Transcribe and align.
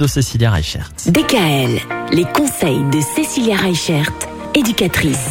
de 0.00 0.06
Cécilia 0.06 0.52
Reichert. 0.52 0.92
DKL, 1.08 1.80
les 2.12 2.24
conseils 2.26 2.84
de 2.92 3.00
Cécilia 3.00 3.56
Reichert, 3.56 4.12
éducatrice. 4.54 5.30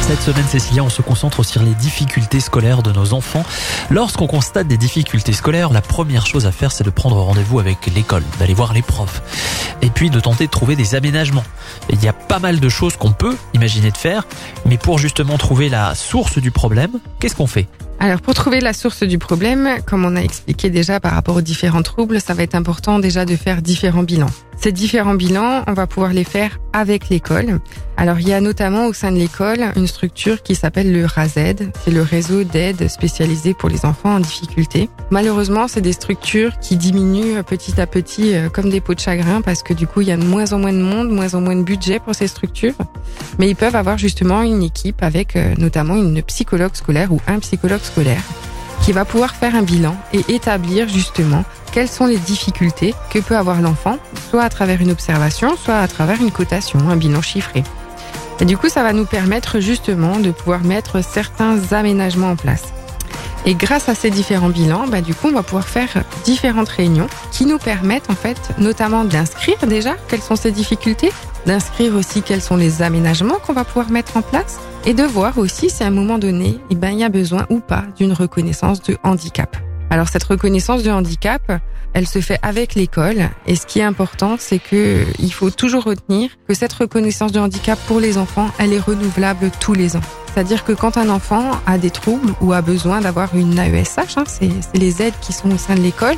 Cette 0.00 0.22
semaine, 0.22 0.44
Cécilia, 0.48 0.82
on 0.82 0.88
se 0.88 1.02
concentre 1.02 1.44
sur 1.44 1.62
les 1.62 1.74
difficultés 1.74 2.40
scolaires 2.40 2.82
de 2.82 2.90
nos 2.90 3.12
enfants. 3.12 3.44
Lorsqu'on 3.88 4.26
constate 4.26 4.66
des 4.66 4.76
difficultés 4.76 5.32
scolaires, 5.32 5.72
la 5.72 5.82
première 5.82 6.26
chose 6.26 6.46
à 6.46 6.50
faire, 6.50 6.72
c'est 6.72 6.82
de 6.82 6.90
prendre 6.90 7.14
rendez-vous 7.18 7.60
avec 7.60 7.86
l'école, 7.94 8.24
d'aller 8.40 8.54
voir 8.54 8.72
les 8.72 8.82
profs, 8.82 9.22
et 9.82 9.90
puis 9.90 10.10
de 10.10 10.18
tenter 10.18 10.46
de 10.46 10.50
trouver 10.50 10.74
des 10.74 10.96
aménagements. 10.96 11.44
Il 11.90 12.02
y 12.02 12.08
a 12.08 12.12
pas 12.12 12.40
mal 12.40 12.58
de 12.58 12.68
choses 12.68 12.96
qu'on 12.96 13.12
peut 13.12 13.36
imaginer 13.54 13.92
de 13.92 13.96
faire, 13.96 14.26
mais 14.66 14.78
pour 14.78 14.98
justement 14.98 15.38
trouver 15.38 15.68
la 15.68 15.94
source 15.94 16.38
du 16.38 16.50
problème, 16.50 16.98
qu'est-ce 17.20 17.36
qu'on 17.36 17.46
fait? 17.46 17.68
Alors 18.02 18.22
pour 18.22 18.32
trouver 18.32 18.60
la 18.60 18.72
source 18.72 19.02
du 19.02 19.18
problème, 19.18 19.68
comme 19.86 20.06
on 20.06 20.16
a 20.16 20.20
expliqué 20.20 20.70
déjà 20.70 21.00
par 21.00 21.12
rapport 21.12 21.36
aux 21.36 21.42
différents 21.42 21.82
troubles, 21.82 22.18
ça 22.18 22.32
va 22.32 22.42
être 22.42 22.54
important 22.54 22.98
déjà 22.98 23.26
de 23.26 23.36
faire 23.36 23.60
différents 23.60 24.02
bilans. 24.02 24.30
Ces 24.62 24.72
différents 24.72 25.14
bilans, 25.14 25.64
on 25.68 25.72
va 25.72 25.86
pouvoir 25.86 26.12
les 26.12 26.22
faire 26.22 26.60
avec 26.74 27.08
l'école. 27.08 27.60
Alors 27.96 28.20
il 28.20 28.28
y 28.28 28.34
a 28.34 28.42
notamment 28.42 28.88
au 28.88 28.92
sein 28.92 29.10
de 29.10 29.16
l'école 29.16 29.72
une 29.74 29.86
structure 29.86 30.42
qui 30.42 30.54
s'appelle 30.54 30.92
le 30.92 31.06
RAZ, 31.06 31.32
c'est 31.32 31.90
le 31.90 32.02
réseau 32.02 32.44
d'aide 32.44 32.86
spécialisé 32.88 33.54
pour 33.54 33.70
les 33.70 33.86
enfants 33.86 34.16
en 34.16 34.20
difficulté. 34.20 34.90
Malheureusement, 35.10 35.66
c'est 35.66 35.80
des 35.80 35.94
structures 35.94 36.58
qui 36.60 36.76
diminuent 36.76 37.42
petit 37.42 37.80
à 37.80 37.86
petit 37.86 38.34
euh, 38.34 38.50
comme 38.50 38.68
des 38.68 38.82
pots 38.82 38.94
de 38.94 39.00
chagrin 39.00 39.40
parce 39.40 39.62
que 39.62 39.72
du 39.72 39.86
coup, 39.86 40.02
il 40.02 40.08
y 40.08 40.12
a 40.12 40.18
de 40.18 40.24
moins 40.24 40.52
en 40.52 40.58
moins 40.58 40.74
de 40.74 40.82
monde, 40.82 41.08
moins 41.08 41.32
en 41.32 41.40
moins 41.40 41.56
de 41.56 41.62
budget 41.62 41.98
pour 41.98 42.14
ces 42.14 42.26
structures. 42.26 42.74
Mais 43.38 43.48
ils 43.48 43.56
peuvent 43.56 43.76
avoir 43.76 43.96
justement 43.96 44.42
une 44.42 44.62
équipe 44.62 45.02
avec 45.02 45.36
euh, 45.36 45.54
notamment 45.56 45.96
une 45.96 46.22
psychologue 46.22 46.74
scolaire 46.74 47.12
ou 47.12 47.20
un 47.26 47.38
psychologue 47.38 47.80
scolaire 47.80 48.22
qui 48.82 48.92
va 48.92 49.04
pouvoir 49.04 49.34
faire 49.34 49.54
un 49.54 49.62
bilan 49.62 49.96
et 50.12 50.24
établir 50.28 50.88
justement 50.88 51.44
quelles 51.72 51.88
sont 51.88 52.06
les 52.06 52.16
difficultés 52.16 52.94
que 53.10 53.18
peut 53.18 53.36
avoir 53.36 53.60
l'enfant, 53.60 53.98
soit 54.30 54.42
à 54.42 54.48
travers 54.48 54.80
une 54.80 54.90
observation, 54.90 55.56
soit 55.56 55.78
à 55.78 55.88
travers 55.88 56.20
une 56.20 56.30
cotation, 56.30 56.80
un 56.88 56.96
bilan 56.96 57.22
chiffré. 57.22 57.62
Et 58.40 58.44
du 58.44 58.56
coup, 58.56 58.68
ça 58.68 58.82
va 58.82 58.92
nous 58.92 59.04
permettre 59.04 59.60
justement 59.60 60.18
de 60.18 60.30
pouvoir 60.30 60.62
mettre 60.64 61.02
certains 61.04 61.58
aménagements 61.72 62.30
en 62.30 62.36
place. 62.36 62.64
Et 63.46 63.54
grâce 63.54 63.88
à 63.88 63.94
ces 63.94 64.10
différents 64.10 64.48
bilans, 64.50 64.86
bah, 64.86 65.00
du 65.00 65.14
coup, 65.14 65.28
on 65.28 65.32
va 65.32 65.42
pouvoir 65.42 65.68
faire 65.68 66.04
différentes 66.24 66.68
réunions 66.68 67.06
qui 67.32 67.46
nous 67.46 67.58
permettent 67.58 68.10
en 68.10 68.14
fait 68.14 68.38
notamment 68.58 69.04
d'inscrire 69.04 69.66
déjà 69.66 69.94
quelles 70.08 70.22
sont 70.22 70.36
ces 70.36 70.50
difficultés, 70.50 71.12
d'inscrire 71.46 71.94
aussi 71.94 72.22
quels 72.22 72.42
sont 72.42 72.56
les 72.56 72.82
aménagements 72.82 73.36
qu'on 73.46 73.54
va 73.54 73.64
pouvoir 73.64 73.90
mettre 73.90 74.16
en 74.16 74.22
place 74.22 74.58
et 74.86 74.94
de 74.94 75.02
voir 75.02 75.38
aussi 75.38 75.70
si 75.70 75.82
à 75.82 75.86
un 75.86 75.90
moment 75.90 76.18
donné, 76.18 76.58
eh 76.70 76.74
ben, 76.74 76.90
il 76.90 76.98
y 76.98 77.04
a 77.04 77.08
besoin 77.08 77.46
ou 77.50 77.60
pas 77.60 77.84
d'une 77.96 78.12
reconnaissance 78.12 78.82
de 78.82 78.96
handicap. 79.02 79.56
Alors 79.90 80.08
cette 80.08 80.24
reconnaissance 80.24 80.82
de 80.82 80.90
handicap, 80.90 81.42
elle 81.92 82.06
se 82.06 82.20
fait 82.20 82.38
avec 82.42 82.74
l'école 82.74 83.28
et 83.46 83.56
ce 83.56 83.66
qui 83.66 83.80
est 83.80 83.84
important, 83.84 84.36
c'est 84.38 84.60
que 84.60 85.04
il 85.18 85.32
faut 85.32 85.50
toujours 85.50 85.84
retenir 85.84 86.30
que 86.46 86.54
cette 86.54 86.72
reconnaissance 86.72 87.32
de 87.32 87.40
handicap 87.40 87.78
pour 87.86 88.00
les 88.00 88.16
enfants, 88.16 88.48
elle 88.58 88.72
est 88.72 88.80
renouvelable 88.80 89.50
tous 89.60 89.74
les 89.74 89.96
ans. 89.96 90.02
C'est-à-dire 90.32 90.64
que 90.64 90.72
quand 90.72 90.96
un 90.96 91.08
enfant 91.08 91.50
a 91.66 91.76
des 91.78 91.90
troubles 91.90 92.32
ou 92.40 92.52
a 92.52 92.62
besoin 92.62 93.00
d'avoir 93.00 93.34
une 93.34 93.58
AESH, 93.58 94.16
hein, 94.16 94.24
c'est 94.26 94.50
les 94.74 95.02
aides 95.02 95.14
qui 95.20 95.32
sont 95.32 95.50
au 95.50 95.58
sein 95.58 95.74
de 95.74 95.80
l'école, 95.80 96.16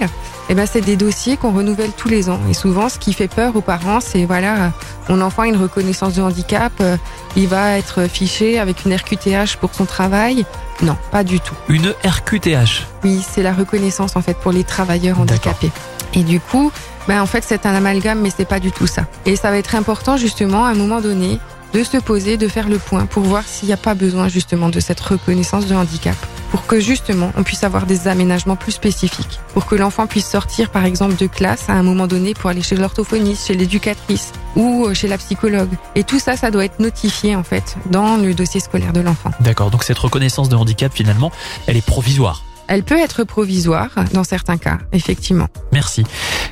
eh 0.49 0.55
ben 0.55 0.67
c'est 0.67 0.83
des 0.83 0.97
dossiers 0.97 1.37
qu'on 1.37 1.53
renouvelle 1.53 1.93
tous 1.97 2.09
les 2.09 2.29
ans. 2.29 2.41
Et 2.51 2.55
souvent, 2.55 2.89
ce 2.89 2.99
qui 2.99 3.15
fait 3.15 3.29
peur 3.29 3.57
aux 3.57 3.63
parents, 3.63 4.01
c'est 4.01 4.25
voilà, 4.25 4.73
mon 5.09 5.21
enfant 5.21 5.43
a 5.43 5.47
une 5.47 5.57
reconnaissance 5.57 6.15
de 6.15 6.23
handicap, 6.23 6.73
euh, 6.81 6.97
il 7.37 7.49
va 7.49 7.79
être 7.79 8.09
fiché 8.09 8.59
avec 8.59 8.85
une 8.85 8.95
RQTH 8.95 9.57
pour 9.61 9.75
son 9.75 9.87
travail. 9.87 10.45
Non, 10.83 10.97
pas 11.11 11.25
du 11.25 11.41
tout. 11.41 11.55
Une 11.69 11.95
RQTH 12.05 12.87
Oui, 13.05 13.25
c'est 13.27 13.43
la 13.43 13.53
reconnaissance 13.53 14.17
en 14.17 14.23
fait 14.23 14.37
pour 14.37 14.53
les 14.53 14.65
travailleurs 14.65 15.21
handicapés. 15.21 15.71
Et 16.15 16.23
du 16.23 16.41
coup, 16.41 16.71
ben 17.09 17.23
en 17.23 17.27
fait 17.27 17.45
c'est 17.47 17.67
un 17.67 17.75
amalgame, 17.75 18.21
mais 18.21 18.31
c'est 18.35 18.45
pas 18.45 18.61
du 18.61 18.73
tout 18.73 18.87
ça. 18.87 19.07
Et 19.25 19.37
ça 19.37 19.51
va 19.51 19.57
être 19.57 19.75
important 19.75 20.17
justement 20.17 20.67
à 20.67 20.71
un 20.71 20.75
moment 20.75 21.01
donné 21.01 21.41
de 21.73 21.83
se 21.85 21.97
poser, 21.97 22.37
de 22.37 22.49
faire 22.49 22.69
le 22.69 22.79
point 22.79 23.07
pour 23.07 23.23
voir 23.23 23.45
s'il 23.47 23.69
n'y 23.69 23.75
a 23.75 23.79
pas 23.79 23.95
besoin 23.95 24.29
justement 24.29 24.69
de 24.69 24.81
cette 24.81 25.01
reconnaissance 25.01 25.67
de 25.67 25.75
handicap. 25.75 26.17
Pour 26.51 26.67
que 26.67 26.81
justement 26.81 27.33
on 27.37 27.43
puisse 27.43 27.65
avoir 27.65 27.87
des 27.87 28.09
aménagements 28.09 28.57
plus 28.57 28.73
spécifiques. 28.73 29.41
Pour 29.55 29.67
que 29.67 29.75
l'enfant 29.75 30.07
puisse 30.07 30.29
sortir 30.29 30.71
par 30.71 30.85
exemple 30.85 31.17
de 31.17 31.27
classe 31.27 31.69
à 31.69 31.73
un 31.73 31.83
moment 31.83 32.07
donné 32.07 32.35
pour 32.35 32.51
aller 32.51 32.63
chez 32.63 32.77
l'orthophoniste, 32.77 33.47
chez 33.47 33.55
l'éducatrice 33.55 34.33
ou 34.57 34.87
euh, 34.87 34.95
chez 34.95 35.09
la 35.09 35.19
psychologue. 35.19 35.71
Et 35.95 36.05
tout 36.05 36.19
ça, 36.19 36.37
ça 36.37 36.51
doit 36.51 36.65
être 36.65 36.81
notifié 36.81 37.37
en 37.37 37.43
fait 37.43 37.77
dans 37.91 38.17
le 38.17 38.35
dossier 38.35 38.61
scolaire 38.61 38.93
de 38.93 39.01
l'enfant. 39.01 39.31
D'accord, 39.41 39.71
donc 39.71 39.85
cette 39.85 39.99
reconnaissance 39.99 40.49
de 40.49 40.57
handicap 40.57 40.93
finalement, 40.93 41.33
elle 41.67 41.77
est 41.77 41.87
provisoire. 41.87 42.43
Elle 42.69 42.85
peut 42.85 42.99
être 42.99 43.25
provisoire 43.25 43.91
dans 44.13 44.25
certains 44.25 44.57
cas, 44.57 44.79
effectivement. 44.93 45.49
Merci. 45.73 46.05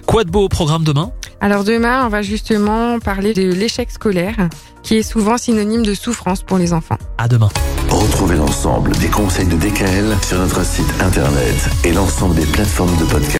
Quoi 0.06 0.24
de 0.24 0.30
beau 0.30 0.44
au 0.44 0.48
programme 0.48 0.84
demain? 0.84 1.12
Alors 1.42 1.64
demain, 1.64 2.04
on 2.04 2.08
va 2.08 2.20
justement 2.20 2.98
parler 3.00 3.32
de 3.32 3.50
l'échec 3.50 3.90
scolaire, 3.90 4.48
qui 4.82 4.96
est 4.96 5.02
souvent 5.02 5.38
synonyme 5.38 5.82
de 5.82 5.94
souffrance 5.94 6.42
pour 6.42 6.58
les 6.58 6.74
enfants. 6.74 6.98
À 7.16 7.28
demain. 7.28 7.48
Retrouvez 7.88 8.36
l'ensemble 8.36 8.92
des 8.98 9.08
conseils 9.08 9.46
de 9.46 9.56
DKL 9.56 10.16
sur 10.22 10.38
notre 10.38 10.64
site 10.64 10.92
internet 11.00 11.56
et 11.84 11.92
l'ensemble 11.92 12.34
des 12.34 12.46
plateformes 12.46 12.94
de 12.98 13.04
podcast. 13.04 13.28